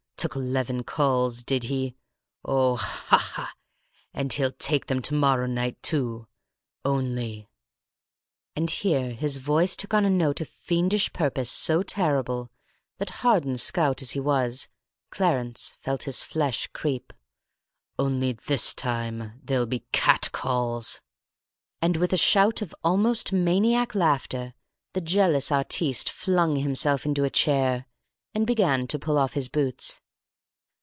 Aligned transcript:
Took 0.17 0.35
eleven 0.35 0.83
calls, 0.83 1.41
did 1.41 1.63
he? 1.63 1.95
Oh, 2.45 2.75
ha, 2.75 3.17
ha! 3.17 3.53
And 4.13 4.31
he'll 4.31 4.51
take 4.51 4.85
them 4.85 5.01
to 5.01 5.15
morrow 5.15 5.47
night, 5.47 5.81
too! 5.81 6.27
Only" 6.85 7.49
and 8.55 8.69
here 8.69 9.13
his 9.13 9.37
voice 9.37 9.75
took 9.75 9.95
on 9.95 10.05
a 10.05 10.11
note 10.11 10.39
of 10.39 10.47
fiendish 10.47 11.11
purpose 11.11 11.49
so 11.49 11.81
terrible 11.81 12.51
that, 12.99 13.09
hardened 13.25 13.59
scout 13.61 14.03
as 14.03 14.11
he 14.11 14.19
was, 14.19 14.69
Clarence 15.09 15.73
felt 15.81 16.03
his 16.03 16.21
flesh 16.21 16.67
creep 16.67 17.13
"only 17.97 18.33
this 18.33 18.75
time 18.75 19.41
they'll 19.43 19.65
be 19.65 19.87
catcalls!" 19.91 21.01
And, 21.81 21.97
with 21.97 22.13
a 22.13 22.17
shout 22.17 22.61
of 22.61 22.75
almost 22.83 23.33
maniac 23.33 23.95
laughter, 23.95 24.53
the 24.93 25.01
jealous 25.01 25.51
artiste 25.51 26.11
flung 26.11 26.57
himself 26.57 27.07
into 27.07 27.23
a 27.23 27.31
chair, 27.31 27.87
and 28.35 28.45
began 28.45 28.85
to 28.85 28.99
pull 28.99 29.17
off 29.17 29.33
his 29.33 29.49
boots. 29.49 29.99